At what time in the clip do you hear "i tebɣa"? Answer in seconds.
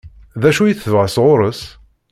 0.65-1.07